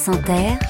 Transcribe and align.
France 0.00 0.16
Inter, 0.16 0.69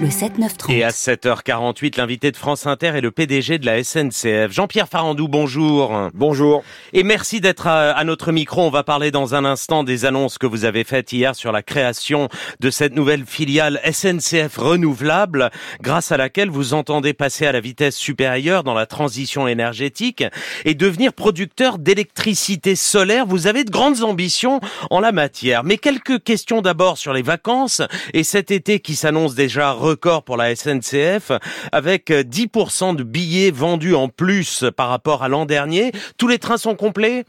le 0.00 0.08
7-9-30. 0.08 0.72
Et 0.72 0.84
à 0.84 0.90
7h48, 0.90 1.98
l'invité 1.98 2.30
de 2.30 2.36
France 2.36 2.66
Inter 2.66 2.88
est 2.88 3.00
le 3.00 3.10
PDG 3.10 3.58
de 3.58 3.66
la 3.66 3.82
SNCF. 3.82 4.52
Jean-Pierre 4.52 4.88
Farandou, 4.88 5.26
bonjour. 5.26 6.10
Bonjour. 6.14 6.62
Et 6.92 7.02
merci 7.02 7.40
d'être 7.40 7.66
à, 7.66 7.90
à, 7.90 8.04
notre 8.04 8.30
micro. 8.30 8.62
On 8.62 8.70
va 8.70 8.84
parler 8.84 9.10
dans 9.10 9.34
un 9.34 9.44
instant 9.44 9.82
des 9.82 10.04
annonces 10.04 10.38
que 10.38 10.46
vous 10.46 10.64
avez 10.64 10.84
faites 10.84 11.12
hier 11.12 11.34
sur 11.34 11.50
la 11.50 11.62
création 11.62 12.28
de 12.60 12.70
cette 12.70 12.94
nouvelle 12.94 13.24
filiale 13.26 13.80
SNCF 13.90 14.56
renouvelable, 14.56 15.50
grâce 15.80 16.12
à 16.12 16.16
laquelle 16.16 16.50
vous 16.50 16.74
entendez 16.74 17.12
passer 17.12 17.46
à 17.46 17.52
la 17.52 17.60
vitesse 17.60 17.96
supérieure 17.96 18.62
dans 18.62 18.74
la 18.74 18.86
transition 18.86 19.48
énergétique 19.48 20.22
et 20.64 20.74
devenir 20.74 21.12
producteur 21.12 21.78
d'électricité 21.78 22.76
solaire. 22.76 23.26
Vous 23.26 23.48
avez 23.48 23.64
de 23.64 23.70
grandes 23.70 24.02
ambitions 24.02 24.60
en 24.90 25.00
la 25.00 25.10
matière. 25.10 25.64
Mais 25.64 25.78
quelques 25.78 26.22
questions 26.22 26.62
d'abord 26.62 26.98
sur 26.98 27.12
les 27.12 27.22
vacances 27.22 27.82
et 28.14 28.22
cet 28.22 28.50
été 28.50 28.78
qui 28.78 28.94
s'annonce 28.94 29.34
déjà 29.34 29.72
record 29.88 30.22
pour 30.22 30.36
la 30.36 30.54
SNCF 30.54 31.32
avec 31.72 32.10
10% 32.10 32.96
de 32.96 33.02
billets 33.02 33.50
vendus 33.50 33.94
en 33.94 34.08
plus 34.08 34.64
par 34.76 34.88
rapport 34.88 35.22
à 35.22 35.28
l'an 35.28 35.46
dernier. 35.46 35.92
Tous 36.16 36.28
les 36.28 36.38
trains 36.38 36.58
sont 36.58 36.74
complets? 36.74 37.24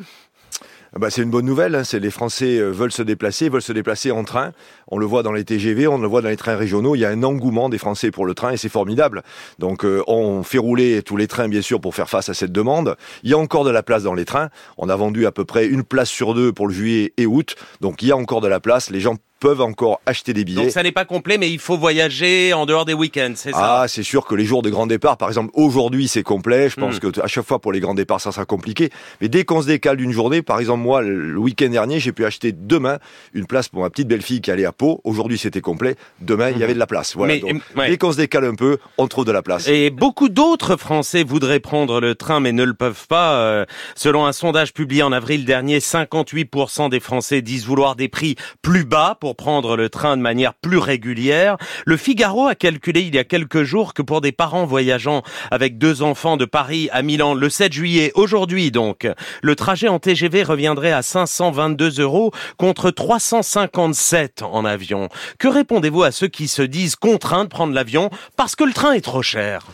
Bah, 0.98 1.12
c'est 1.12 1.22
une 1.22 1.30
bonne 1.30 1.46
nouvelle. 1.46 1.76
Hein. 1.76 1.84
C'est 1.84 2.00
les 2.00 2.10
Français 2.10 2.58
euh, 2.58 2.72
veulent 2.72 2.92
se 2.92 3.04
déplacer, 3.04 3.48
veulent 3.50 3.62
se 3.62 3.74
déplacer 3.74 4.10
en 4.10 4.24
train. 4.24 4.54
On 4.88 4.98
le 4.98 5.06
voit 5.06 5.22
dans 5.22 5.32
les 5.32 5.44
TGV, 5.44 5.88
on 5.88 6.00
le 6.00 6.08
voit 6.08 6.22
dans 6.22 6.30
les 6.30 6.38
trains 6.38 6.56
régionaux. 6.56 6.96
Il 6.96 7.00
y 7.00 7.06
a 7.06 7.10
un 7.10 7.22
engouement 7.22 7.70
des 7.70 7.78
Français 7.78 8.10
pour 8.10 8.26
le 8.26 8.34
train 8.34 8.52
et 8.52 8.58
c'est 8.58 8.70
formidable. 8.70 9.22
Donc 9.60 9.86
euh, 9.86 10.04
on 10.08 10.42
fait 10.42 10.58
rouler 10.58 11.04
tous 11.04 11.16
les 11.16 11.28
trains 11.28 11.48
bien 11.48 11.62
sûr 11.62 11.80
pour 11.80 11.94
faire 11.94 12.10
face 12.10 12.30
à 12.30 12.34
cette 12.34 12.52
demande. 12.52 12.96
Il 13.24 13.30
y 13.30 13.34
a 13.34 13.38
encore 13.38 13.66
de 13.66 13.70
la 13.70 13.84
place 13.84 14.04
dans 14.04 14.16
les 14.16 14.26
trains. 14.26 14.50
On 14.78 14.90
a 14.90 14.96
vendu 14.96 15.28
à 15.28 15.32
peu 15.32 15.46
près 15.46 15.68
une 15.68 15.84
place 15.84 16.10
sur 16.10 16.34
deux 16.34 16.52
pour 16.52 16.68
le 16.68 16.74
juillet 16.74 17.14
et 17.18 17.28
août. 17.28 17.56
Donc 17.82 18.02
il 18.02 18.08
y 18.08 18.12
a 18.12 18.18
encore 18.18 18.42
de 18.42 18.48
la 18.48 18.60
place. 18.60 18.90
Les 18.90 19.00
gens 19.00 19.16
peuvent 19.40 19.62
encore 19.62 20.02
acheter 20.06 20.34
des 20.34 20.44
billets. 20.44 20.64
Donc 20.64 20.72
ça 20.72 20.84
n'est 20.84 20.92
pas 20.92 21.06
complet, 21.06 21.38
mais 21.38 21.50
il 21.50 21.60
faut 21.60 21.78
voyager 21.78 22.54
en 22.54 22.66
dehors 22.66 22.86
des 22.86 22.94
week-ends, 22.94 23.34
c'est 23.36 23.52
ça? 23.52 23.82
Ah, 23.82 23.88
c'est 23.88 24.04
sûr 24.04 24.26
que 24.26 24.36
les 24.36 24.46
jours 24.46 24.62
de 24.62 24.70
grand 24.70 24.88
départ, 24.88 25.18
par 25.18 25.30
exemple, 25.30 25.52
aujourd'hui 25.54 26.08
c'est 26.08 26.24
complet. 26.24 26.70
Je 26.70 26.76
pense 26.76 26.98
hmm. 26.98 27.12
que 27.12 27.22
à 27.22 27.28
chaque 27.28 27.46
fois 27.46 27.60
pour 27.60 27.72
les 27.72 27.80
grands 27.80 27.94
départs, 27.94 28.22
ça 28.22 28.32
sera 28.32 28.46
compliqué. 28.46 28.90
Mais 29.22 29.30
dès 29.30 29.46
qu'on 29.46 29.62
se 29.62 29.68
décale 29.68 29.98
d'une 29.98 30.12
journée, 30.12 30.42
par 30.42 30.60
exemple 30.60 30.82
moi, 30.82 31.02
le 31.02 31.38
week-end 31.38 31.70
dernier, 31.70 32.00
j'ai 32.00 32.12
pu 32.12 32.26
acheter 32.26 32.52
demain 32.52 33.00
une 33.34 33.46
place 33.46 33.70
pour 33.70 33.82
ma 33.82 33.90
petite 33.90 34.08
belle-fille 34.08 34.42
qui 34.42 34.52
allait 34.52 34.66
à 34.66 34.72
Pau. 34.72 35.02
Aujourd'hui 35.04 35.38
c'était 35.38 35.62
complet. 35.62 35.96
Demain, 36.22 36.50
il 36.50 36.58
y 36.58 36.64
avait 36.64 36.74
de 36.74 36.80
la 36.80 36.88
place. 36.88 37.16
Voilà. 37.16 37.36
Mais, 37.36 37.40
Donc, 37.40 37.62
Dès 37.76 37.98
qu'on 37.98 38.12
se 38.12 38.18
décale 38.18 38.46
un 38.46 38.56
peu, 38.56 38.78
on 38.98 39.08
trouve 39.08 39.26
de 39.26 39.32
la 39.32 39.42
place. 39.42 39.68
Et 39.68 39.90
beaucoup 39.90 40.30
d'autres 40.30 40.76
Français 40.76 41.24
voudraient 41.24 41.60
prendre 41.60 42.00
le 42.00 42.16
train, 42.16 42.40
mais 42.40 42.52
ne 42.52 42.64
le 42.64 42.74
peuvent 42.74 43.08
pas. 43.08 43.34
Euh, 43.34 43.66
selon 43.96 44.26
un 44.26 44.34
sondage 44.34 44.74
publié 44.74 45.04
en 45.04 45.12
avril 45.12 45.46
dernier, 45.46 45.80
58% 45.80 46.90
des 46.90 47.00
Français 47.00 47.42
disent 47.42 47.66
vouloir 47.66 47.96
des 47.96 48.08
prix 48.08 48.36
plus 48.62 48.86
bas 48.86 49.18
pour 49.20 49.29
prendre 49.36 49.76
le 49.76 49.90
train 49.90 50.18
de 50.18 50.22
manière 50.22 50.54
plus 50.54 50.78
régulière. 50.78 51.58
Le 51.86 51.98
Figaro 51.98 52.48
a 52.48 52.56
calculé 52.56 53.02
il 53.02 53.16
y 53.16 53.20
a 53.20 53.24
quelques 53.24 53.64
jours 53.64 53.94
que 53.94 54.02
pour 54.02 54.22
des 54.22 54.32
parents 54.32 54.66
voyageant 54.66 55.24
avec 55.52 55.78
deux 55.78 56.02
enfants 56.02 56.38
de 56.38 56.46
Paris 56.46 56.90
à 56.92 57.02
Milan 57.02 57.34
le 57.34 57.50
7 57.50 57.74
juillet, 57.74 58.12
aujourd'hui 58.16 58.72
donc, 58.72 59.08
le 59.42 59.56
trajet 59.56 59.88
en 59.88 60.00
TGV 60.00 60.44
reviendrait 60.44 60.92
à 60.92 61.02
522 61.02 62.02
euros 62.02 62.32
contre 62.58 62.92
357 62.92 64.44
en 64.44 64.66
avion. 64.66 65.10
Que 65.38 65.48
répondez-vous 65.48 66.04
à 66.04 66.12
ceux 66.12 66.28
qui 66.28 66.48
se 66.48 66.62
disent 66.62 66.96
contraints 66.96 67.46
de 67.46 67.50
prendre 67.50 67.74
l'avion 67.74 68.10
parce 68.36 68.56
que 68.56 68.64
le 68.64 68.74
train 68.74 68.94
est 68.94 69.02
trop 69.02 69.22
cher? 69.22 69.66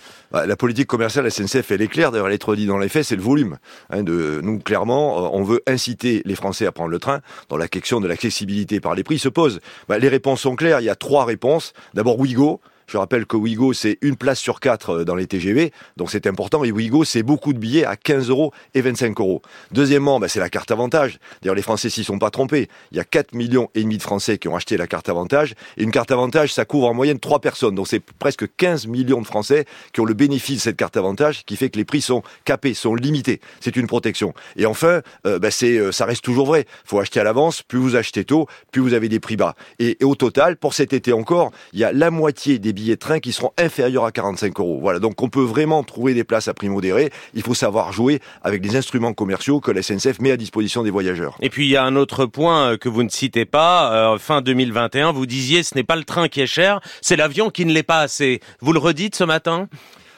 La 0.46 0.56
politique 0.56 0.88
commerciale 0.88 1.32
SNCF, 1.32 1.72
elle 1.72 1.82
est 1.82 1.88
claire. 1.88 2.12
D'ailleurs, 2.12 2.28
elle 2.28 2.34
est 2.34 2.40
trop 2.40 2.56
dans 2.56 2.78
les 2.78 2.90
faits, 2.90 3.06
c'est 3.06 3.16
le 3.16 3.22
volume. 3.22 3.58
Hein, 3.90 4.04
nous, 4.04 4.60
clairement, 4.60 5.26
euh, 5.26 5.30
on 5.32 5.44
veut 5.44 5.62
inciter 5.68 6.22
les 6.26 6.36
Français 6.36 6.66
à 6.66 6.72
prendre 6.72 6.90
le 6.90 7.00
train. 7.00 7.22
Dans 7.50 7.58
la 7.58 7.68
question 7.68 8.02
de 8.02 8.08
l'accessibilité 8.08 8.80
par 8.80 8.96
les 8.96 9.04
prix 9.04 9.20
se 9.20 9.30
pose. 9.30 9.62
Bah, 9.88 9.98
les 9.98 10.10
réponses 10.10 10.42
sont 10.42 10.56
claires. 10.56 10.82
Il 10.82 10.86
y 10.86 10.90
a 10.90 10.96
trois 10.96 11.26
réponses. 11.26 11.74
D'abord, 11.94 12.20
Ouigo. 12.20 12.60
Je 12.88 12.98
rappelle 12.98 13.26
que 13.26 13.36
Ouigo, 13.36 13.74
c'est 13.74 13.98
une 14.02 14.16
place 14.16 14.40
sur 14.40 14.60
quatre 14.60 14.90
euh, 14.92 15.06
dans 15.06 15.16
les 15.16 15.28
TGV, 15.28 15.72
donc 15.98 16.12
c'est 16.12 16.28
important. 16.28 16.64
Et 16.64 16.72
Ouigo, 16.72 17.04
c'est 17.04 17.24
beaucoup 17.24 17.54
de 17.54 17.58
billets 17.58 17.86
à 17.86 17.96
15 17.96 18.30
euros 18.30 18.54
et 18.74 18.82
25 18.82 19.20
euros. 19.20 19.42
Deuxièmement, 19.72 20.20
bah, 20.20 20.28
c'est 20.28 20.40
la 20.40 20.50
carte 20.50 20.72
avantage. 20.72 21.20
D'ailleurs, 21.42 21.56
les 21.56 21.62
Français 21.62 21.90
s'y 21.90 22.04
sont 22.04 22.20
pas 22.20 22.30
trompés. 22.30 22.70
Il 22.92 22.98
y 22.98 23.00
a 23.00 23.04
4 23.04 23.34
millions 23.34 23.70
et 23.74 23.82
demi 23.82 23.98
de 23.98 24.04
Français 24.04 24.38
qui 24.38 24.48
ont 24.48 24.56
acheté 24.56 24.78
la 24.78 24.88
carte 24.88 25.10
avantage. 25.10 25.56
Et 25.78 25.84
une 25.84 25.92
carte 25.92 26.12
avantage, 26.12 26.54
ça 26.54 26.66
couvre 26.66 26.88
en 26.88 26.94
moyenne 26.94 27.20
3 27.20 27.40
personnes. 27.40 27.76
Donc 27.76 27.88
c'est 27.88 28.00
presque 28.00 28.46
15 28.56 28.88
millions 28.88 29.22
de 29.22 29.28
Français 29.28 29.66
qui 29.94 30.02
ont 30.02 30.06
le 30.06 30.14
bénéfice 30.14 30.58
de 30.58 30.62
cette 30.62 30.78
carte 30.78 30.98
avantage, 30.98 31.44
qui 31.46 31.56
fait 31.56 31.70
que 31.70 31.78
les 31.78 31.86
prix 31.86 32.02
sont 32.02 32.22
capés, 32.44 32.74
sont 32.74 32.96
limités. 32.96 33.42
C'est 33.60 33.76
une 33.76 33.88
protection. 33.88 34.34
Et 34.58 34.66
enfin, 34.66 35.02
euh, 35.26 35.40
bah, 35.40 35.50
euh, 35.64 35.92
ça 35.92 36.06
reste 36.06 36.24
toujours 36.24 36.46
vrai. 36.46 36.66
faut 36.86 37.00
acheter 37.00 37.20
à 37.20 37.24
l'avance. 37.24 37.64
Plus 37.64 37.80
vous 37.80 37.96
achetez 37.96 38.26
tôt, 38.26 38.48
plus 38.72 38.82
vous 38.82 38.94
avez 38.94 39.10
des 39.10 39.20
prix 39.20 39.38
bas. 39.38 39.56
Et, 39.80 39.98
et 40.00 40.06
au 40.06 40.16
total, 40.16 40.58
pour 40.58 40.74
cet 40.74 40.94
été 40.94 41.14
encore, 41.14 41.52
il 41.74 41.80
y 41.80 41.84
a 41.84 41.92
la 41.92 42.12
moitié 42.12 42.60
des 42.60 42.74
billets 42.76 42.96
de 42.96 43.00
train 43.00 43.20
qui 43.20 43.34
seront 43.34 43.52
inférieurs 43.58 44.06
à 44.06 44.12
45 44.12 44.60
euros. 44.60 44.80
Voilà, 44.80 45.00
donc 45.00 45.22
on 45.24 45.30
peut 45.30 45.42
vraiment 45.42 45.84
trouver 45.84 46.14
des 46.14 46.24
places 46.24 46.48
à 46.48 46.54
prix 46.54 46.70
modéré. 46.70 47.12
Il 47.34 47.42
faut 47.42 47.56
savoir 47.56 47.92
jouer 47.92 48.20
avec 48.44 48.64
les 48.64 48.76
instruments 48.76 49.14
commerciaux 49.14 49.60
que 49.60 49.72
la 49.72 49.82
SNCF 49.82 50.20
met 50.20 50.32
à 50.32 50.38
disposition 50.38 50.84
des 50.84 50.92
voyageurs. 50.92 51.38
Et 51.42 51.50
puis 51.50 51.66
il 51.66 51.72
y 51.72 51.78
a 51.78 51.84
un 51.84 51.96
autre 51.96 52.26
point 52.26 52.72
euh, 52.72 52.78
que 52.78 52.90
vous 52.90 53.04
ne 53.04 53.10
citez 53.10 53.46
pas. 53.46 54.14
Euh, 54.14 54.18
fin 54.20 54.42
2021, 54.42 55.12
vous 55.12 55.26
disiez 55.26 55.64
ce 55.64 55.76
n'est 55.76 55.84
pas 55.84 55.96
le 55.96 56.04
train 56.04 56.28
qui 56.28 56.42
est 56.42 56.48
cher, 56.48 56.82
c'est 57.02 57.16
l'avion 57.16 57.50
qui 57.50 57.66
ne 57.66 57.72
l'est 57.72 57.84
pas 57.84 58.02
assez. 58.02 58.42
Vous 58.60 58.74
le 58.74 58.80
redites 58.80 59.16
ce 59.16 59.24
matin? 59.24 59.68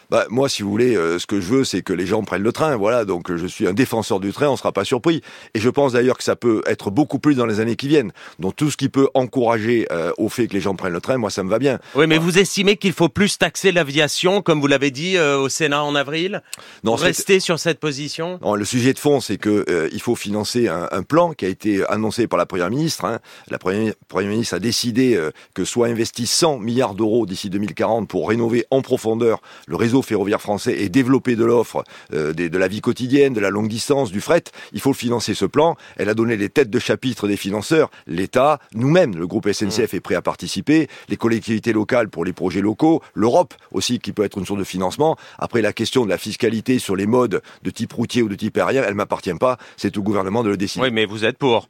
Bah, 0.09 0.25
moi, 0.29 0.47
si 0.47 0.63
vous 0.63 0.69
voulez, 0.69 0.95
euh, 0.95 1.19
ce 1.19 1.25
que 1.25 1.41
je 1.41 1.47
veux, 1.47 1.63
c'est 1.63 1.81
que 1.81 1.93
les 1.93 2.05
gens 2.05 2.23
prennent 2.23 2.43
le 2.43 2.51
train. 2.51 2.75
Voilà, 2.77 3.05
donc 3.05 3.35
je 3.35 3.45
suis 3.45 3.67
un 3.67 3.73
défenseur 3.73 4.19
du 4.19 4.31
train, 4.31 4.47
on 4.47 4.53
ne 4.53 4.57
sera 4.57 4.71
pas 4.71 4.85
surpris. 4.85 5.21
Et 5.53 5.59
je 5.59 5.69
pense 5.69 5.93
d'ailleurs 5.93 6.17
que 6.17 6.23
ça 6.23 6.35
peut 6.35 6.61
être 6.65 6.91
beaucoup 6.91 7.19
plus 7.19 7.35
dans 7.35 7.45
les 7.45 7.59
années 7.59 7.75
qui 7.75 7.87
viennent. 7.87 8.11
Donc 8.39 8.55
tout 8.55 8.71
ce 8.71 8.77
qui 8.77 8.89
peut 8.89 9.09
encourager 9.13 9.87
euh, 9.91 10.11
au 10.17 10.29
fait 10.29 10.47
que 10.47 10.53
les 10.53 10.61
gens 10.61 10.75
prennent 10.75 10.93
le 10.93 11.01
train, 11.01 11.17
moi, 11.17 11.29
ça 11.29 11.43
me 11.43 11.49
va 11.49 11.59
bien. 11.59 11.79
Oui, 11.95 12.07
mais 12.07 12.17
vous 12.17 12.37
estimez 12.37 12.77
qu'il 12.77 12.93
faut 12.93 13.09
plus 13.09 13.37
taxer 13.37 13.71
l'aviation, 13.71 14.41
comme 14.41 14.61
vous 14.61 14.67
l'avez 14.67 14.91
dit 14.91 15.17
euh, 15.17 15.37
au 15.37 15.49
Sénat 15.49 15.83
en 15.83 15.95
avril? 15.95 16.41
Non, 16.83 16.95
rester 16.95 17.39
sur 17.39 17.59
cette 17.59 17.79
position? 17.79 18.39
Non, 18.41 18.55
le 18.55 18.65
sujet 18.65 18.93
de 18.93 18.99
fond, 18.99 19.19
c'est 19.19 19.37
que 19.37 19.65
il 19.91 20.01
faut 20.01 20.15
financer 20.15 20.67
un, 20.67 20.87
un, 20.91 21.03
plan 21.03 21.33
qui 21.33 21.45
a 21.45 21.47
été 21.47 21.85
annoncé 21.87 22.27
par 22.27 22.37
la 22.37 22.45
première 22.45 22.69
ministre. 22.69 23.05
Hein. 23.05 23.19
La 23.49 23.57
première, 23.57 23.93
première, 24.07 24.31
ministre 24.31 24.55
a 24.55 24.59
décidé 24.59 25.19
que 25.53 25.65
soit 25.65 25.87
investi 25.87 26.27
100 26.27 26.59
milliards 26.59 26.95
d'euros 26.95 27.25
d'ici 27.25 27.49
2040 27.49 28.07
pour 28.07 28.29
rénover 28.29 28.65
en 28.71 28.81
profondeur 28.81 29.41
le 29.67 29.75
réseau 29.75 29.96
ferroviaire 30.01 30.41
français 30.41 30.75
et 30.79 30.89
développer 30.89 31.35
de 31.35 31.45
l'offre 31.45 31.83
euh, 32.13 32.33
de 32.33 32.57
la 32.57 32.67
vie 32.67 32.81
quotidienne, 32.81 33.33
de 33.33 33.39
la 33.39 33.49
longue 33.49 33.67
distance, 33.67 34.11
du 34.11 34.21
fret, 34.21 34.43
il 34.73 34.79
faut 34.79 34.93
financer 34.93 35.33
ce 35.33 35.45
plan. 35.45 35.75
Elle 35.97 36.09
a 36.09 36.13
donné 36.13 36.37
les 36.37 36.49
têtes 36.49 36.69
de 36.69 36.79
chapitre 36.79 37.27
des 37.27 37.37
financeurs, 37.37 37.89
l'État, 38.07 38.59
nous-mêmes, 38.73 39.15
le 39.15 39.27
groupe 39.27 39.51
SNCF 39.51 39.93
est 39.93 39.99
prêt 39.99 40.15
à 40.15 40.21
participer, 40.21 40.87
les 41.09 41.17
collectivités 41.17 41.73
locales 41.73 42.09
pour 42.09 42.25
les 42.25 42.33
projets 42.33 42.61
locaux, 42.61 43.01
l'Europe 43.13 43.53
aussi 43.71 43.99
qui 43.99 44.11
peut 44.11 44.23
être 44.23 44.37
une 44.37 44.45
source 44.45 44.59
de 44.59 44.65
financement. 44.65 45.17
Après 45.39 45.61
la 45.61 45.73
question 45.73 46.05
de 46.05 46.09
la 46.09 46.17
fiscalité 46.17 46.79
sur 46.79 46.95
les 46.95 47.05
modes 47.05 47.41
de 47.63 47.69
type 47.69 47.93
routier 47.93 48.21
ou 48.21 48.29
de 48.29 48.35
type 48.35 48.57
aérien, 48.57 48.83
elle 48.85 48.95
m'appartient 48.95 49.33
pas, 49.33 49.57
c'est 49.77 49.97
au 49.97 50.03
gouvernement 50.03 50.43
de 50.43 50.49
le 50.49 50.57
décider. 50.57 50.85
Oui, 50.85 50.91
mais 50.91 51.05
vous 51.05 51.25
êtes 51.25 51.37
pour. 51.37 51.67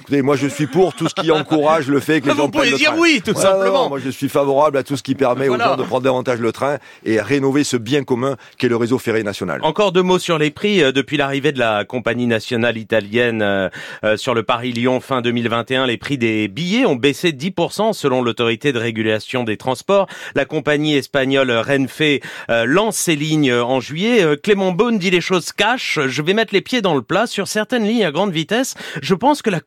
Écoutez, 0.00 0.22
moi 0.22 0.36
je 0.36 0.46
suis 0.46 0.66
pour 0.66 0.94
tout 0.94 1.08
ce 1.08 1.14
qui 1.14 1.30
encourage 1.30 1.88
le 1.88 2.00
fait 2.00 2.20
que 2.20 2.30
les 2.30 2.36
gens 2.36 2.48
prennent 2.48 2.70
le 2.70 2.76
dire 2.76 2.94
oui, 2.96 3.20
tout 3.24 3.34
simplement. 3.34 3.88
moi 3.88 3.98
je 3.98 4.10
suis 4.10 4.28
favorable 4.28 4.78
à 4.78 4.82
tout 4.82 4.96
ce 4.96 5.02
qui 5.02 5.14
permet 5.14 5.48
aux 5.48 5.58
gens 5.58 5.76
de 5.76 5.82
prendre 5.82 6.02
davantage 6.02 6.40
le 6.40 6.52
train 6.52 6.78
et 7.04 7.18
à 7.18 7.24
rénover 7.24 7.64
ce 7.64 7.76
bien 7.76 8.04
commun 8.04 8.36
qu'est 8.56 8.68
le 8.68 8.76
réseau 8.76 8.98
ferré 8.98 9.22
national. 9.22 9.60
Encore 9.62 9.92
deux 9.92 10.02
mots 10.02 10.18
sur 10.18 10.38
les 10.38 10.50
prix. 10.50 10.82
Euh, 10.82 10.92
depuis 10.92 11.16
l'arrivée 11.16 11.52
de 11.52 11.58
la 11.58 11.84
compagnie 11.84 12.26
nationale 12.26 12.76
italienne 12.76 13.42
euh, 13.42 13.68
euh, 14.04 14.16
sur 14.16 14.34
le 14.34 14.42
Paris-Lyon 14.42 15.00
fin 15.00 15.20
2021, 15.20 15.86
les 15.86 15.96
prix 15.96 16.18
des 16.18 16.48
billets 16.48 16.86
ont 16.86 16.96
baissé 16.96 17.32
de 17.32 17.40
10% 17.40 17.92
selon 17.92 18.22
l'autorité 18.22 18.72
de 18.72 18.78
régulation 18.78 19.44
des 19.44 19.56
transports. 19.56 20.06
La 20.34 20.44
compagnie 20.44 20.96
espagnole 20.96 21.50
Renfe 21.50 22.20
lance 22.48 22.96
ses 22.96 23.16
lignes 23.16 23.52
en 23.52 23.80
juillet. 23.80 24.36
Clément 24.42 24.72
Beaune 24.72 24.98
dit 24.98 25.10
les 25.10 25.20
choses 25.20 25.52
cash. 25.52 25.98
Je 26.06 26.22
vais 26.22 26.34
mettre 26.34 26.54
les 26.54 26.60
pieds 26.60 26.82
dans 26.82 26.94
le 26.94 27.02
plat 27.02 27.26
sur 27.26 27.48
certaines 27.48 27.86
lignes 27.86 28.04
à 28.04 28.10
grande 28.10 28.32
vitesse. 28.32 28.74
Je 29.02 29.14
pense 29.14 29.42
que 29.42 29.50
la 29.50 29.60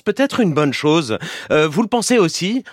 peut 0.00 0.14
être 0.16 0.40
une 0.40 0.54
bonne 0.54 0.72
chose. 0.72 1.18
Euh, 1.50 1.68
vous 1.68 1.82
le 1.82 1.88
pensez 1.88 2.18
aussi? 2.18 2.64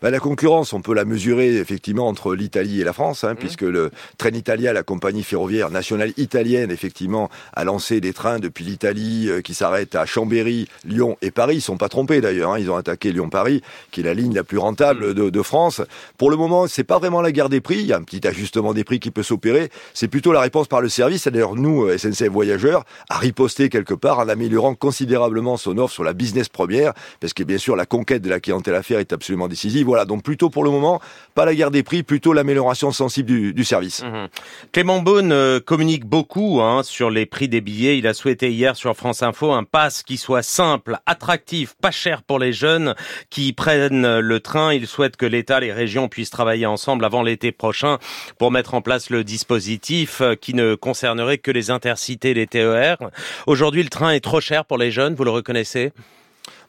Bah, 0.00 0.10
la 0.10 0.20
concurrence, 0.20 0.72
on 0.72 0.80
peut 0.80 0.94
la 0.94 1.04
mesurer 1.04 1.56
effectivement 1.56 2.06
entre 2.06 2.34
l'Italie 2.34 2.80
et 2.80 2.84
la 2.84 2.92
France, 2.92 3.24
hein, 3.24 3.34
mmh. 3.34 3.36
puisque 3.36 3.62
le 3.62 3.90
Trenitalia, 4.16 4.72
la 4.72 4.84
compagnie 4.84 5.24
ferroviaire 5.24 5.70
nationale 5.70 6.12
italienne, 6.16 6.70
effectivement, 6.70 7.28
a 7.54 7.64
lancé 7.64 8.00
des 8.00 8.12
trains 8.12 8.38
depuis 8.38 8.64
l'Italie 8.64 9.28
euh, 9.28 9.40
qui 9.40 9.54
s'arrêtent 9.54 9.96
à 9.96 10.06
Chambéry, 10.06 10.68
Lyon 10.84 11.16
et 11.20 11.32
Paris. 11.32 11.56
Ils 11.56 11.60
sont 11.60 11.76
pas 11.76 11.88
trompés 11.88 12.20
d'ailleurs. 12.20 12.52
Hein, 12.52 12.58
ils 12.60 12.70
ont 12.70 12.76
attaqué 12.76 13.10
Lyon-Paris, 13.10 13.62
qui 13.90 14.00
est 14.00 14.04
la 14.04 14.14
ligne 14.14 14.34
la 14.34 14.44
plus 14.44 14.58
rentable 14.58 15.10
mmh. 15.10 15.14
de, 15.14 15.30
de 15.30 15.42
France. 15.42 15.82
Pour 16.16 16.30
le 16.30 16.36
moment, 16.36 16.68
c'est 16.68 16.84
pas 16.84 16.98
vraiment 16.98 17.20
la 17.20 17.32
guerre 17.32 17.48
des 17.48 17.60
prix. 17.60 17.78
Il 17.78 17.86
y 17.86 17.92
a 17.92 17.96
un 17.96 18.02
petit 18.02 18.24
ajustement 18.26 18.74
des 18.74 18.84
prix 18.84 19.00
qui 19.00 19.10
peut 19.10 19.24
s'opérer. 19.24 19.68
C'est 19.94 20.08
plutôt 20.08 20.32
la 20.32 20.40
réponse 20.40 20.68
par 20.68 20.80
le 20.80 20.88
service. 20.88 21.26
D'ailleurs, 21.26 21.56
nous, 21.56 21.86
euh, 21.86 21.98
SNCF 21.98 22.28
Voyageurs, 22.28 22.84
a 23.10 23.18
riposté 23.18 23.68
quelque 23.68 23.94
part 23.94 24.20
en 24.20 24.28
améliorant 24.28 24.76
considérablement 24.76 25.56
son 25.56 25.76
offre 25.78 25.92
sur 25.92 26.04
la 26.04 26.12
business 26.12 26.48
première, 26.48 26.92
parce 27.18 27.32
que 27.32 27.42
bien 27.42 27.58
sûr, 27.58 27.74
la 27.74 27.86
conquête 27.86 28.22
de 28.22 28.30
la 28.30 28.38
clientèle 28.38 28.76
affaire 28.76 29.00
est 29.00 29.12
absolument 29.12 29.48
décisive 29.48 29.87
voilà, 29.88 30.04
donc 30.04 30.22
plutôt 30.22 30.50
pour 30.50 30.64
le 30.64 30.70
moment, 30.70 31.00
pas 31.34 31.44
la 31.44 31.54
guerre 31.54 31.70
des 31.70 31.82
prix, 31.82 32.02
plutôt 32.02 32.32
l'amélioration 32.32 32.92
sensible 32.92 33.52
du, 33.52 33.64
service. 33.64 34.02
Mhm. 34.02 34.28
Clément 34.72 35.00
Beaune 35.00 35.32
euh, 35.32 35.60
communique 35.60 36.04
beaucoup 36.04 36.60
hein, 36.60 36.82
sur 36.82 37.10
les 37.10 37.26
prix 37.26 37.48
des 37.48 37.60
billets. 37.60 37.98
Il 37.98 38.06
a 38.06 38.14
souhaité 38.14 38.50
hier 38.50 38.76
sur 38.76 38.94
France 38.96 39.22
Info 39.22 39.52
un 39.52 39.64
pass 39.64 40.02
qui 40.02 40.16
soit 40.16 40.42
simple, 40.42 40.98
attractif, 41.06 41.74
pas 41.80 41.90
cher 41.90 42.22
pour 42.22 42.38
les 42.38 42.52
jeunes 42.52 42.94
qui 43.30 43.52
prennent 43.52 44.18
le 44.18 44.40
train. 44.40 44.72
Il 44.74 44.86
souhaite 44.86 45.16
que 45.16 45.26
l'État, 45.26 45.60
les 45.60 45.72
régions 45.72 46.08
puissent 46.08 46.30
travailler 46.30 46.66
ensemble 46.66 47.04
avant 47.04 47.22
l'été 47.22 47.52
prochain 47.52 47.98
pour 48.38 48.50
mettre 48.50 48.74
en 48.74 48.82
place 48.82 49.10
le 49.10 49.24
dispositif 49.24 50.20
euh, 50.20 50.34
qui 50.34 50.54
ne 50.54 50.74
concernerait 50.74 51.38
que 51.38 51.50
les 51.50 51.70
intercités, 51.70 52.34
les 52.34 52.46
TER. 52.46 52.98
Aujourd'hui, 53.46 53.82
le 53.82 53.88
train 53.88 54.10
est 54.10 54.20
trop 54.20 54.40
cher 54.40 54.64
pour 54.64 54.78
les 54.78 54.90
jeunes, 54.90 55.14
vous 55.14 55.24
le 55.24 55.30
reconnaissez? 55.30 55.92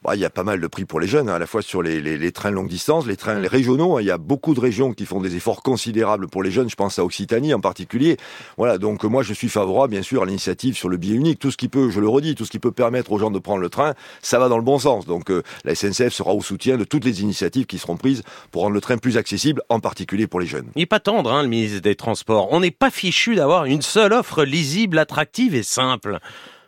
Bah, 0.02 0.16
il 0.16 0.20
y 0.20 0.24
a 0.24 0.30
pas 0.30 0.44
mal 0.44 0.60
de 0.60 0.66
prix 0.66 0.86
pour 0.86 0.98
les 0.98 1.06
jeunes, 1.06 1.28
hein, 1.28 1.34
à 1.34 1.38
la 1.38 1.46
fois 1.46 1.60
sur 1.60 1.82
les, 1.82 2.00
les, 2.00 2.16
les, 2.16 2.32
trains 2.32 2.50
longue 2.50 2.68
distance, 2.68 3.06
les 3.06 3.16
trains 3.16 3.46
régionaux. 3.46 3.96
Hein. 3.96 4.00
il 4.00 4.06
y 4.06 4.10
a 4.10 4.18
beaucoup 4.18 4.54
de 4.54 4.60
régions 4.60 4.92
qui 4.92 5.04
font 5.04 5.20
des 5.20 5.36
efforts 5.36 5.62
considérables 5.62 6.28
pour 6.28 6.42
les 6.42 6.50
jeunes. 6.50 6.70
Je 6.70 6.76
pense 6.76 6.98
à 6.98 7.04
Occitanie 7.04 7.52
en 7.52 7.60
particulier. 7.60 8.16
Voilà, 8.56 8.78
donc 8.78 9.04
moi 9.04 9.22
je 9.22 9.34
suis 9.34 9.48
favorable 9.48 9.90
bien 9.90 10.02
sûr 10.02 10.22
à 10.22 10.26
l'initiative 10.26 10.74
sur 10.74 10.88
le 10.88 10.96
billet 10.96 11.16
unique. 11.16 11.38
Tout 11.38 11.50
ce 11.50 11.56
qui 11.56 11.68
peut, 11.68 11.90
je 11.90 12.00
le 12.00 12.08
redis, 12.08 12.34
tout 12.34 12.46
ce 12.46 12.50
qui 12.50 12.58
peut 12.58 12.72
permettre 12.72 13.12
aux 13.12 13.18
gens 13.18 13.30
de 13.30 13.38
prendre 13.38 13.60
le 13.60 13.68
train, 13.68 13.94
ça 14.22 14.38
va 14.38 14.48
dans 14.48 14.56
le 14.56 14.64
bon 14.64 14.78
sens. 14.78 15.04
Donc 15.04 15.30
euh, 15.30 15.42
la 15.64 15.74
SNCF 15.74 16.12
sera 16.12 16.32
au 16.32 16.40
soutien 16.40 16.78
de 16.78 16.84
toutes 16.84 17.04
les 17.04 17.20
initiatives 17.20 17.66
qui 17.66 17.78
seront 17.78 17.96
prises 17.96 18.22
pour 18.50 18.62
rendre 18.62 18.74
le 18.74 18.80
train 18.80 18.96
plus 18.96 19.18
accessible, 19.18 19.62
en 19.68 19.80
particulier 19.80 20.26
pour 20.26 20.40
les 20.40 20.46
jeunes. 20.46 20.66
Il 20.76 20.80
n'est 20.80 20.86
pas 20.86 21.00
tendre, 21.00 21.30
hein, 21.30 21.42
le 21.42 21.48
ministre 21.48 21.80
des 21.80 21.94
Transports. 21.94 22.48
On 22.52 22.60
n'est 22.60 22.70
pas 22.70 22.90
fichu 22.90 23.34
d'avoir 23.34 23.66
une 23.66 23.82
seule 23.82 24.12
offre 24.12 24.44
lisible, 24.44 24.98
attractive 24.98 25.54
et 25.54 25.62
simple. 25.62 26.18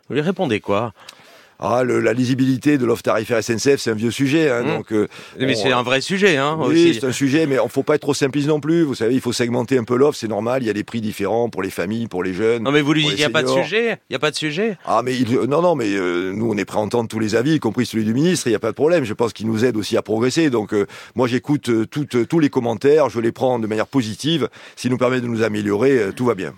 Vous 0.07 0.15
lui 0.15 0.21
répondez 0.21 0.59
quoi? 0.59 0.93
Ah, 1.59 1.83
le, 1.83 1.99
la 1.99 2.13
lisibilité 2.13 2.77
de 2.77 2.85
l'offre 2.85 3.03
tarifaire 3.03 3.43
SNCF, 3.43 3.77
c'est 3.77 3.91
un 3.91 3.95
vieux 3.95 4.11
sujet. 4.11 4.49
Hein, 4.49 4.63
mmh. 4.63 4.67
donc, 4.67 4.91
euh, 4.91 5.07
mais 5.39 5.55
c'est 5.55 5.71
un 5.71 5.83
vrai 5.83 6.01
sujet. 6.01 6.37
Hein, 6.37 6.57
oui, 6.59 6.97
c'est 6.99 7.05
un 7.05 7.11
sujet, 7.11 7.45
mais 7.45 7.59
on 7.59 7.67
faut 7.67 7.83
pas 7.83 7.95
être 7.95 8.01
trop 8.01 8.13
simpliste 8.13 8.47
non 8.47 8.59
plus. 8.59 8.83
Vous 8.83 8.95
savez, 8.95 9.15
il 9.15 9.21
faut 9.21 9.33
segmenter 9.33 9.77
un 9.77 9.83
peu 9.83 9.95
l'offre, 9.95 10.17
c'est 10.17 10.27
normal. 10.27 10.63
Il 10.63 10.67
y 10.67 10.69
a 10.69 10.73
des 10.73 10.83
prix 10.83 11.01
différents 11.01 11.49
pour 11.49 11.63
les 11.63 11.69
familles, 11.69 12.07
pour 12.07 12.23
les 12.23 12.33
jeunes. 12.33 12.63
Non, 12.63 12.71
mais 12.71 12.81
vous 12.81 12.93
lui 12.93 13.03
dites 13.03 13.11
qu'il 13.11 13.19
n'y 13.19 13.25
a 13.25 13.29
pas 13.29 13.43
de 13.43 13.47
sujet? 13.47 13.99
Il 14.09 14.13
n'y 14.13 14.15
a 14.15 14.19
pas 14.19 14.31
de 14.31 14.35
sujet? 14.35 14.77
Ah, 14.85 15.01
mais 15.03 15.15
il, 15.15 15.33
non, 15.33 15.61
non, 15.61 15.75
mais 15.75 15.93
euh, 15.95 16.31
nous, 16.33 16.51
on 16.51 16.57
est 16.57 16.65
prêt 16.65 16.77
à 16.77 16.81
entendre 16.81 17.07
tous 17.07 17.19
les 17.19 17.35
avis, 17.35 17.55
y 17.55 17.59
compris 17.59 17.85
celui 17.85 18.03
du 18.03 18.13
ministre. 18.13 18.47
Il 18.47 18.51
n'y 18.51 18.55
a 18.55 18.59
pas 18.59 18.71
de 18.71 18.75
problème. 18.75 19.03
Je 19.03 19.13
pense 19.13 19.33
qu'il 19.33 19.47
nous 19.47 19.65
aide 19.65 19.77
aussi 19.77 19.97
à 19.97 20.01
progresser. 20.01 20.49
Donc, 20.49 20.73
euh, 20.73 20.85
moi, 21.15 21.27
j'écoute 21.27 21.69
tous 21.89 22.39
les 22.39 22.49
commentaires, 22.49 23.09
je 23.09 23.19
les 23.19 23.31
prends 23.31 23.59
de 23.59 23.67
manière 23.67 23.87
positive. 23.87 24.49
S'il 24.75 24.91
nous 24.91 24.97
permet 24.97 25.21
de 25.21 25.27
nous 25.27 25.43
améliorer, 25.43 26.09
tout 26.15 26.25
va 26.25 26.35
bien. 26.35 26.53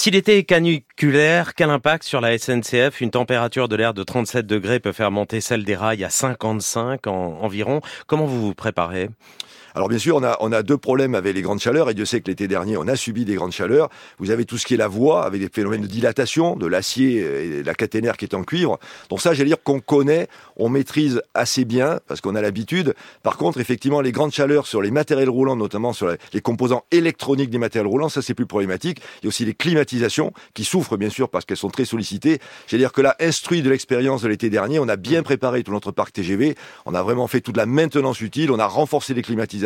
Si 0.00 0.12
l'été 0.12 0.38
est 0.38 0.44
caniculaire, 0.44 1.56
quel 1.56 1.70
impact 1.70 2.04
sur 2.04 2.20
la 2.20 2.38
SNCF 2.38 3.00
Une 3.00 3.10
température 3.10 3.66
de 3.66 3.74
l'air 3.74 3.94
de 3.94 4.04
37 4.04 4.46
degrés 4.46 4.78
peut 4.78 4.92
faire 4.92 5.10
monter 5.10 5.40
celle 5.40 5.64
des 5.64 5.74
rails 5.74 6.04
à 6.04 6.08
55 6.08 7.08
environ. 7.08 7.80
Comment 8.06 8.24
vous 8.24 8.40
vous 8.40 8.54
préparez? 8.54 9.08
Alors 9.74 9.88
bien 9.88 9.98
sûr, 9.98 10.16
on 10.40 10.52
a, 10.52 10.62
deux 10.62 10.76
problèmes 10.76 11.14
avec 11.14 11.34
les 11.34 11.42
grandes 11.42 11.60
chaleurs, 11.60 11.90
et 11.90 11.94
Dieu 11.94 12.04
sait 12.04 12.20
que 12.20 12.28
l'été 12.28 12.48
dernier, 12.48 12.76
on 12.76 12.88
a 12.88 12.96
subi 12.96 13.24
des 13.24 13.34
grandes 13.34 13.52
chaleurs. 13.52 13.88
Vous 14.18 14.30
avez 14.30 14.44
tout 14.44 14.58
ce 14.58 14.66
qui 14.66 14.74
est 14.74 14.78
la 14.78 14.88
voie, 14.88 15.24
avec 15.24 15.40
des 15.40 15.48
phénomènes 15.48 15.82
de 15.82 15.86
dilatation, 15.86 16.56
de 16.56 16.66
l'acier 16.66 17.18
et 17.18 17.62
de 17.62 17.66
la 17.66 17.74
caténaire 17.74 18.16
qui 18.16 18.24
est 18.24 18.34
en 18.34 18.42
cuivre. 18.42 18.78
Donc 19.08 19.20
ça, 19.20 19.34
j'allais 19.34 19.50
dire 19.50 19.62
qu'on 19.62 19.80
connaît, 19.80 20.28
on 20.56 20.68
maîtrise 20.68 21.22
assez 21.34 21.64
bien, 21.64 22.00
parce 22.06 22.20
qu'on 22.20 22.34
a 22.34 22.40
l'habitude. 22.40 22.94
Par 23.22 23.36
contre, 23.36 23.60
effectivement, 23.60 24.00
les 24.00 24.12
grandes 24.12 24.32
chaleurs 24.32 24.66
sur 24.66 24.82
les 24.82 24.90
matériels 24.90 25.30
roulants, 25.30 25.56
notamment 25.56 25.92
sur 25.92 26.14
les 26.32 26.40
composants 26.40 26.84
électroniques 26.90 27.50
des 27.50 27.58
matériels 27.58 27.88
roulants, 27.88 28.08
ça 28.08 28.22
c'est 28.22 28.34
plus 28.34 28.46
problématique. 28.46 29.00
Il 29.22 29.24
y 29.24 29.26
a 29.26 29.28
aussi 29.28 29.44
les 29.44 29.54
climatisations, 29.54 30.32
qui 30.54 30.64
souffrent 30.64 30.96
bien 30.96 31.10
sûr 31.10 31.28
parce 31.28 31.44
qu'elles 31.44 31.56
sont 31.56 31.70
très 31.70 31.84
sollicitées. 31.84 32.38
J'allais 32.66 32.82
dire 32.82 32.92
que 32.92 33.00
là, 33.00 33.16
instruit 33.20 33.62
de 33.62 33.70
l'expérience 33.70 34.22
de 34.22 34.28
l'été 34.28 34.50
dernier, 34.50 34.78
on 34.78 34.88
a 34.88 34.96
bien 34.96 35.22
préparé 35.22 35.62
tout 35.62 35.72
notre 35.72 35.92
parc 35.92 36.12
TGV, 36.12 36.56
on 36.86 36.94
a 36.94 37.02
vraiment 37.02 37.26
fait 37.26 37.40
toute 37.40 37.56
la 37.56 37.66
maintenance 37.66 38.20
utile, 38.20 38.50
on 38.50 38.58
a 38.58 38.66
renforcé 38.66 39.14
les 39.14 39.22
climatisations 39.22 39.57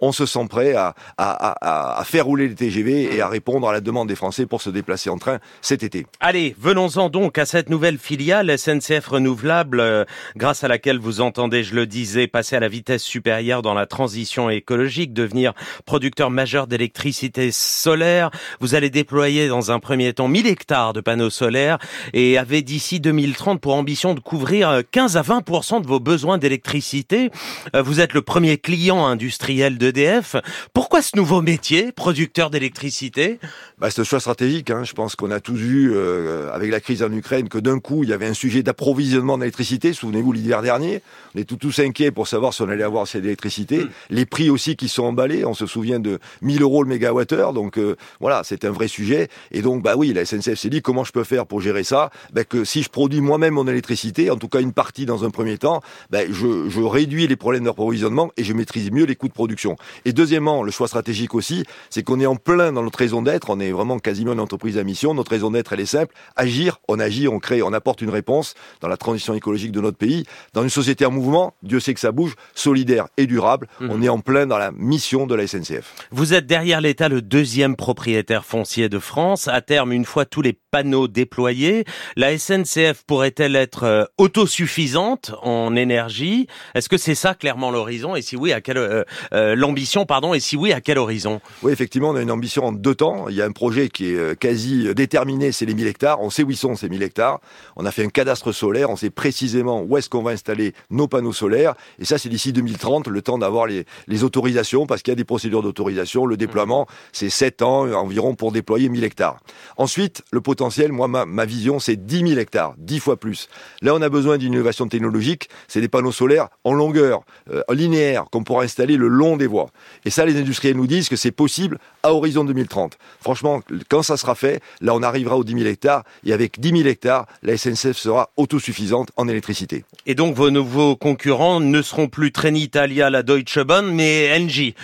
on 0.00 0.12
se 0.12 0.26
sent 0.26 0.46
prêt 0.48 0.74
à, 0.74 0.94
à, 1.18 2.02
faire 2.04 2.26
rouler 2.26 2.48
les 2.48 2.54
TGV 2.54 3.14
et 3.14 3.20
à 3.20 3.28
répondre 3.28 3.68
à 3.68 3.72
la 3.72 3.80
demande 3.80 4.08
des 4.08 4.16
Français 4.16 4.46
pour 4.46 4.62
se 4.62 4.70
déplacer 4.70 5.10
en 5.10 5.18
train 5.18 5.38
cet 5.60 5.82
été. 5.82 6.06
Allez, 6.20 6.54
venons-en 6.58 7.08
donc 7.08 7.38
à 7.38 7.46
cette 7.46 7.70
nouvelle 7.70 7.98
filiale 7.98 8.58
SNCF 8.58 9.06
Renouvelable, 9.06 9.80
euh, 9.80 10.04
grâce 10.36 10.64
à 10.64 10.68
laquelle 10.68 10.98
vous 10.98 11.20
entendez, 11.20 11.64
je 11.64 11.74
le 11.74 11.86
disais, 11.86 12.26
passer 12.26 12.56
à 12.56 12.60
la 12.60 12.68
vitesse 12.68 13.02
supérieure 13.02 13.62
dans 13.62 13.74
la 13.74 13.86
transition 13.86 14.50
écologique, 14.50 15.12
devenir 15.12 15.52
producteur 15.84 16.30
majeur 16.30 16.66
d'électricité 16.66 17.50
solaire. 17.52 18.30
Vous 18.60 18.74
allez 18.74 18.90
déployer 18.90 19.48
dans 19.48 19.70
un 19.70 19.78
premier 19.78 20.12
temps 20.12 20.28
1000 20.28 20.46
hectares 20.46 20.92
de 20.92 21.00
panneaux 21.00 21.30
solaires 21.30 21.78
et 22.12 22.38
avez 22.38 22.62
d'ici 22.62 23.00
2030 23.00 23.60
pour 23.60 23.74
ambition 23.74 24.14
de 24.14 24.20
couvrir 24.20 24.82
15 24.90 25.16
à 25.16 25.22
20% 25.22 25.82
de 25.82 25.86
vos 25.86 26.00
besoins 26.00 26.38
d'électricité. 26.38 27.30
Euh, 27.74 27.82
vous 27.82 28.00
êtes 28.00 28.12
le 28.12 28.22
premier 28.22 28.58
client 28.58 29.06
industriel 29.20 29.76
d'EDF. 29.76 30.36
Pourquoi 30.72 31.02
ce 31.02 31.14
nouveau 31.14 31.42
métier, 31.42 31.92
producteur 31.92 32.48
d'électricité? 32.48 33.38
Bah, 33.78 33.90
C'est 33.90 34.00
un 34.00 34.04
choix 34.04 34.18
stratégique. 34.20 34.70
Hein. 34.70 34.82
Je 34.84 34.94
pense 34.94 35.14
qu'on 35.14 35.30
a 35.30 35.40
tous 35.40 35.56
vu, 35.56 35.92
euh, 35.94 36.50
avec 36.52 36.70
la 36.70 36.80
crise 36.80 37.02
en 37.02 37.12
Ukraine, 37.12 37.50
que 37.50 37.58
d'un 37.58 37.80
coup, 37.80 38.02
il 38.02 38.08
y 38.08 38.12
avait 38.14 38.26
un 38.26 38.34
sujet 38.34 38.62
d'approvisionnement 38.62 39.36
d'électricité. 39.36 39.92
Souvenez-vous, 39.92 40.32
l'hiver 40.32 40.62
dernier, 40.62 41.02
on 41.34 41.38
est 41.38 41.44
tous 41.44 41.80
inquiets 41.80 42.10
pour 42.10 42.28
savoir 42.28 42.54
si 42.54 42.62
on 42.62 42.68
allait 42.70 42.82
avoir 42.82 43.06
cette 43.06 43.24
électricité. 43.24 43.84
Mm. 43.84 43.88
Les 44.10 44.24
prix 44.24 44.48
aussi 44.48 44.76
qui 44.76 44.88
sont 44.88 45.04
emballés. 45.04 45.44
On 45.44 45.54
se 45.54 45.66
souvient 45.66 46.00
de 46.00 46.18
1000 46.40 46.62
euros 46.62 46.82
le 46.82 46.88
mégawattheure. 46.88 47.52
Donc 47.52 47.76
euh, 47.76 47.96
voilà, 48.20 48.40
c'est 48.42 48.64
un 48.64 48.70
vrai 48.70 48.88
sujet. 48.88 49.28
Et 49.50 49.60
donc, 49.60 49.82
bah 49.82 49.96
oui, 49.98 50.14
la 50.14 50.24
SNCF 50.24 50.58
s'est 50.58 50.70
dit 50.70 50.80
comment 50.80 51.04
je 51.04 51.12
peux 51.12 51.24
faire 51.24 51.46
pour 51.46 51.60
gérer 51.60 51.84
ça? 51.84 52.10
Bah, 52.32 52.44
Que 52.44 52.64
si 52.64 52.82
je 52.82 52.88
produis 52.88 53.20
moi-même 53.20 53.54
mon 53.54 53.68
électricité, 53.68 54.30
en 54.30 54.36
tout 54.36 54.48
cas 54.48 54.60
une 54.60 54.72
partie 54.72 55.04
dans 55.04 55.24
un 55.24 55.30
premier 55.30 55.58
temps, 55.58 55.82
bah, 56.08 56.20
je, 56.26 56.70
je 56.70 56.80
réduis 56.80 57.26
les 57.26 57.36
problèmes 57.36 57.64
d'approvisionnement 57.64 58.30
et 58.38 58.44
je 58.44 58.54
maîtrise 58.54 58.90
mieux 58.90 59.09
les 59.10 59.16
coûts 59.16 59.28
de 59.28 59.32
production. 59.32 59.76
Et 60.04 60.12
deuxièmement, 60.12 60.62
le 60.62 60.70
choix 60.70 60.88
stratégique 60.88 61.34
aussi, 61.34 61.64
c'est 61.90 62.02
qu'on 62.02 62.18
est 62.20 62.26
en 62.26 62.36
plein 62.36 62.72
dans 62.72 62.82
notre 62.82 62.98
raison 62.98 63.22
d'être, 63.22 63.50
on 63.50 63.60
est 63.60 63.72
vraiment 63.72 63.98
quasiment 63.98 64.32
une 64.32 64.40
entreprise 64.40 64.78
à 64.78 64.84
mission, 64.84 65.12
notre 65.14 65.30
raison 65.30 65.50
d'être 65.50 65.72
elle 65.72 65.80
est 65.80 65.86
simple, 65.86 66.14
agir, 66.36 66.80
on 66.88 66.98
agit, 66.98 67.28
on 67.28 67.38
crée, 67.38 67.62
on 67.62 67.72
apporte 67.72 68.00
une 68.00 68.10
réponse 68.10 68.54
dans 68.80 68.88
la 68.88 68.96
transition 68.96 69.34
écologique 69.34 69.72
de 69.72 69.80
notre 69.80 69.98
pays, 69.98 70.24
dans 70.54 70.62
une 70.62 70.70
société 70.70 71.04
en 71.04 71.10
mouvement, 71.10 71.54
Dieu 71.62 71.80
sait 71.80 71.94
que 71.94 72.00
ça 72.00 72.12
bouge, 72.12 72.34
solidaire 72.54 73.06
et 73.16 73.26
durable, 73.26 73.68
mhm. 73.80 73.90
on 73.90 74.02
est 74.02 74.08
en 74.08 74.20
plein 74.20 74.46
dans 74.46 74.58
la 74.58 74.72
mission 74.72 75.26
de 75.26 75.34
la 75.34 75.46
SNCF. 75.46 75.94
Vous 76.10 76.34
êtes 76.34 76.46
derrière 76.46 76.80
l'État 76.80 77.08
le 77.08 77.22
deuxième 77.22 77.76
propriétaire 77.76 78.44
foncier 78.44 78.88
de 78.88 78.98
France, 78.98 79.48
à 79.48 79.60
terme 79.60 79.92
une 79.92 80.04
fois 80.04 80.24
tous 80.24 80.42
les 80.42 80.52
panneaux 80.70 81.08
déployés, 81.08 81.84
la 82.16 82.38
SNCF 82.38 83.04
pourrait-elle 83.06 83.56
être 83.56 83.84
euh, 83.84 84.04
autosuffisante 84.18 85.32
en 85.42 85.74
énergie? 85.76 86.46
Est-ce 86.74 86.88
que 86.88 86.96
c'est 86.96 87.14
ça 87.14 87.34
clairement 87.34 87.70
l'horizon? 87.70 88.16
Et 88.16 88.22
si 88.22 88.36
oui, 88.36 88.52
à 88.52 88.60
quel 88.60 88.78
euh, 89.00 89.04
euh, 89.32 89.54
l'ambition, 89.54 90.06
pardon, 90.06 90.34
et 90.34 90.40
si 90.40 90.56
oui, 90.56 90.72
à 90.72 90.80
quel 90.80 90.98
horizon? 90.98 91.40
Oui, 91.62 91.72
effectivement, 91.72 92.10
on 92.10 92.16
a 92.16 92.22
une 92.22 92.30
ambition 92.30 92.66
en 92.66 92.72
deux 92.72 92.94
temps. 92.94 93.28
Il 93.28 93.36
y 93.36 93.42
a 93.42 93.44
un 93.44 93.52
projet 93.52 93.88
qui 93.88 94.12
est 94.12 94.16
euh, 94.16 94.34
quasi 94.34 94.94
déterminé, 94.94 95.52
c'est 95.52 95.66
les 95.66 95.74
1000 95.74 95.86
hectares. 95.86 96.20
On 96.20 96.30
sait 96.30 96.42
où 96.42 96.50
ils 96.50 96.56
sont 96.56 96.74
ces 96.76 96.88
1000 96.88 97.02
hectares. 97.02 97.40
On 97.76 97.86
a 97.86 97.90
fait 97.90 98.04
un 98.04 98.08
cadastre 98.08 98.52
solaire, 98.52 98.90
on 98.90 98.96
sait 98.96 99.10
précisément 99.10 99.82
où 99.82 99.96
est-ce 99.96 100.08
qu'on 100.08 100.22
va 100.22 100.32
installer 100.32 100.74
nos 100.90 101.08
panneaux 101.08 101.32
solaires. 101.32 101.74
Et 101.98 102.04
ça, 102.04 102.18
c'est 102.18 102.28
d'ici 102.28 102.52
2030, 102.52 103.08
le 103.08 103.22
temps 103.22 103.38
d'avoir 103.38 103.66
les, 103.66 103.84
autorisations, 104.22 104.86
parce 104.86 105.02
qu'il 105.02 105.12
y 105.12 105.14
a 105.14 105.16
des 105.16 105.24
procédures 105.24 105.62
d'autorisation. 105.62 106.26
Le 106.26 106.36
déploiement, 106.36 106.86
c'est 107.12 107.30
7 107.30 107.62
ans 107.62 107.90
environ 107.92 108.34
pour 108.34 108.52
déployer 108.52 108.88
1000 108.88 109.04
hectares. 109.04 109.38
Ensuite, 109.76 110.22
le 110.30 110.40
potentiel, 110.40 110.92
moi, 110.92 111.08
ma, 111.08 111.44
vision, 111.44 111.78
c'est 111.78 111.96
10 111.96 112.28
000 112.28 112.40
hectares, 112.40 112.74
10 112.78 113.00
fois 113.00 113.16
plus. 113.16 113.48
Là, 113.80 113.94
on 113.94 114.02
a 114.02 114.08
besoin 114.08 114.36
d'une 114.36 114.52
innovation 114.52 114.88
technologique. 114.88 115.48
C'est 115.68 115.80
des 115.80 115.88
panneaux 115.88 116.12
solaires 116.12 116.48
en 116.64 116.74
longueur, 116.74 117.22
linéaire, 117.70 118.26
qu'on 118.30 118.44
pourra 118.44 118.64
installer 118.64 118.89
le 118.96 119.08
long 119.08 119.36
des 119.36 119.46
voies. 119.46 119.70
Et 120.04 120.10
ça, 120.10 120.24
les 120.24 120.38
industriels 120.38 120.76
nous 120.76 120.86
disent 120.86 121.08
que 121.08 121.16
c'est 121.16 121.30
possible 121.30 121.78
à 122.02 122.12
horizon 122.12 122.44
2030. 122.44 122.98
Franchement, 123.20 123.60
quand 123.88 124.02
ça 124.02 124.16
sera 124.16 124.34
fait, 124.34 124.62
là, 124.80 124.94
on 124.94 125.02
arrivera 125.02 125.36
aux 125.36 125.44
10 125.44 125.52
000 125.52 125.64
hectares. 125.66 126.04
Et 126.24 126.32
avec 126.32 126.60
10 126.60 126.70
000 126.70 126.88
hectares, 126.88 127.26
la 127.42 127.56
SNCF 127.56 127.96
sera 127.96 128.30
autosuffisante 128.36 129.10
en 129.16 129.28
électricité. 129.28 129.84
Et 130.06 130.14
donc, 130.14 130.34
vos 130.34 130.50
nouveaux 130.50 130.96
concurrents 130.96 131.60
ne 131.60 131.82
seront 131.82 132.08
plus 132.08 132.32
Trenitalia, 132.32 133.10
la 133.10 133.22
Deutsche 133.22 133.58
Bahn, 133.60 133.86
mais 133.94 134.30
Engie. 134.36 134.74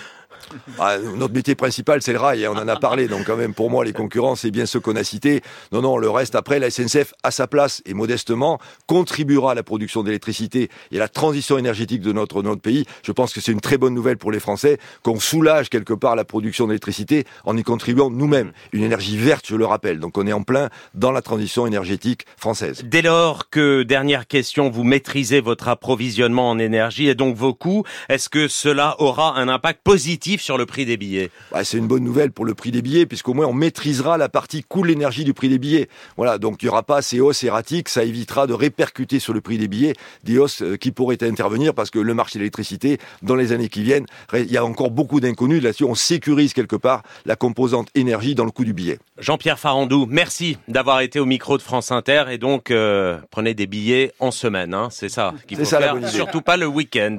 Ah, 0.79 0.99
notre 0.99 1.35
métier 1.35 1.55
principal, 1.55 2.03
c'est 2.03 2.12
le 2.12 2.19
rail, 2.19 2.43
et 2.43 2.49
on 2.49 2.53
en 2.53 2.69
a 2.69 2.76
parlé. 2.76 3.09
Donc, 3.09 3.25
quand 3.25 3.37
même, 3.37 3.55
pour 3.55 3.71
moi, 3.71 3.85
les 3.85 3.93
concurrents, 3.93 4.37
c'est 4.37 4.50
bien 4.50 4.67
ceux 4.67 4.81
qu'on 4.81 4.97
a 4.97 5.05
cités. 5.05 5.43
Non, 5.73 5.83
non, 5.83 5.99
le 5.99 6.11
reste, 6.11 6.35
après, 6.35 6.59
la 6.59 6.71
SNCF, 6.71 7.15
à 7.23 7.31
sa 7.31 7.47
place 7.47 7.83
et 7.87 7.95
modestement, 7.95 8.59
contribuera 8.87 9.53
à 9.53 9.55
la 9.55 9.62
production 9.62 10.03
d'électricité 10.03 10.69
et 10.93 10.97
à 10.97 11.00
la 11.00 11.09
transition 11.09 11.59
énergétique 11.59 12.00
de 12.00 12.12
notre, 12.12 12.43
notre 12.43 12.61
pays. 12.61 12.85
Je 13.03 13.12
pense 13.12 13.33
que 13.33 13.41
c'est 13.41 13.53
une 13.53 13.61
très 13.61 13.79
bonne 13.79 13.95
nouvelle 13.95 14.19
pour 14.19 14.33
les 14.33 14.41
Français, 14.41 14.79
qu'on 15.03 15.21
soulage 15.21 15.69
quelque 15.69 15.95
part 15.95 16.17
la 16.17 16.25
production 16.25 16.67
d'électricité 16.67 17.25
en 17.45 17.57
y 17.57 17.62
contribuant 17.62 18.11
nous-mêmes. 18.11 18.53
Une 18.73 18.83
énergie 18.83 19.17
verte, 19.17 19.47
je 19.49 19.57
le 19.57 19.67
rappelle. 19.67 20.00
Donc, 20.00 20.19
on 20.19 20.26
est 20.26 20.33
en 20.33 20.43
plein 20.43 20.69
dans 20.95 21.12
la 21.12 21.23
transition 21.23 21.67
énergétique 21.67 22.26
française. 22.37 22.83
Dès 22.85 23.03
lors 23.03 23.50
que, 23.50 23.83
dernière 23.83 24.26
question, 24.26 24.71
vous 24.71 24.85
maîtrisez 24.85 25.41
votre 25.41 25.69
approvisionnement 25.69 26.50
en 26.50 26.59
énergie 26.59 27.09
et 27.09 27.15
donc 27.15 27.37
vos 27.37 27.55
coûts, 27.55 27.85
est-ce 28.09 28.29
que 28.29 28.49
cela 28.49 28.97
aura 28.99 29.37
un 29.38 29.49
impact 29.49 29.81
positif 29.83 30.36
positif 30.37 30.43
sur 30.43 30.59
le 30.59 30.66
prix 30.66 30.85
des 30.85 30.97
billets. 30.97 31.31
Bah, 31.50 31.64
c'est 31.64 31.78
une 31.78 31.87
bonne 31.87 32.05
nouvelle 32.05 32.31
pour 32.31 32.45
le 32.45 32.55
prix 32.55 32.71
des 32.71 32.83
billets, 32.83 33.07
puisqu'au 33.07 33.35
moins 33.35 33.47
on 33.47 33.52
maîtrisera 33.52 34.19
la 34.19 34.28
partie 34.28 34.62
coût 34.62 34.83
de 34.83 34.88
l'énergie 34.88 35.25
du 35.25 35.35
prix 35.35 35.49
des 35.49 35.59
billets. 35.59 35.88
Voilà, 36.16 36.38
donc 36.38 36.62
il 36.62 36.66
n'y 36.66 36.71
aura 36.71 36.83
pas 36.83 37.02
ces 37.02 37.21
hausses 37.21 37.43
erratiques, 37.45 37.88
ça 37.88 38.05
évitera 38.05 38.47
de 38.47 38.52
répercuter 38.52 39.19
sur 39.19 39.33
le 39.33 39.40
prix 39.40 39.59
des 39.59 39.69
billets 39.69 39.95
des 40.25 40.38
hausses 40.38 40.62
euh, 40.62 40.76
qui 40.76 40.93
pourraient 40.93 41.23
intervenir, 41.23 41.75
parce 41.75 41.90
que 41.90 41.99
le 41.99 42.14
marché 42.14 42.38
de 42.38 42.40
l'électricité, 42.40 42.99
dans 43.23 43.35
les 43.35 43.52
années 43.52 43.69
qui 43.69 43.83
viennent, 43.83 44.07
il 44.35 44.50
y 44.50 44.57
a 44.57 44.64
encore 44.64 44.90
beaucoup 44.90 45.21
d'inconnus 45.21 45.62
là-dessus. 45.62 45.85
On 45.85 45.95
sécurise 45.95 46.52
quelque 46.52 46.76
part 46.76 47.02
la 47.25 47.37
composante 47.37 47.88
énergie 47.95 48.35
dans 48.35 48.45
le 48.45 48.50
coût 48.50 48.64
du 48.64 48.73
billet. 48.73 48.99
Jean-Pierre 49.19 49.59
Farandou, 49.59 50.07
merci 50.09 50.59
d'avoir 50.69 51.00
été 51.00 51.21
au 51.21 51.26
micro 51.26 51.57
de 51.57 51.62
France 51.62 51.90
Inter 51.90 52.25
et 52.31 52.38
donc 52.38 52.71
euh, 52.71 53.19
prenez 53.31 53.55
des 53.55 53.66
billets 53.66 54.12
en 54.21 54.31
semaine, 54.31 54.75
hein, 54.75 54.88
c'est 54.90 55.09
ça 55.09 55.35
qu'il 55.47 55.57
faut 55.57 55.64
ça, 55.64 55.78
faire, 55.78 56.09
surtout 56.09 56.43
pas 56.43 56.57
le 56.57 56.66
week-end. 56.66 57.16